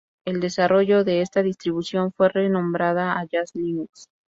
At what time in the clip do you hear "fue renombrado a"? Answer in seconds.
2.11-3.23